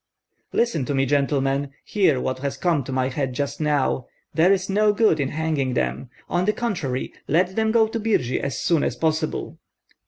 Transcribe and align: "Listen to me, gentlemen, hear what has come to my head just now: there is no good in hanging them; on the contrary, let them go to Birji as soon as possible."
"Listen 0.51 0.83
to 0.85 0.95
me, 0.95 1.05
gentlemen, 1.05 1.69
hear 1.85 2.19
what 2.19 2.39
has 2.39 2.57
come 2.57 2.83
to 2.85 2.91
my 2.91 3.09
head 3.09 3.33
just 3.33 3.61
now: 3.61 4.07
there 4.33 4.51
is 4.51 4.67
no 4.67 4.93
good 4.93 5.19
in 5.19 5.29
hanging 5.29 5.75
them; 5.75 6.09
on 6.27 6.45
the 6.45 6.53
contrary, 6.53 7.13
let 7.27 7.55
them 7.55 7.71
go 7.71 7.85
to 7.85 7.99
Birji 7.99 8.39
as 8.39 8.57
soon 8.57 8.83
as 8.83 8.95
possible." 8.95 9.59